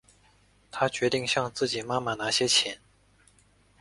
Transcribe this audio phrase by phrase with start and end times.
[0.71, 2.79] 她决定向自己妈妈拿些钱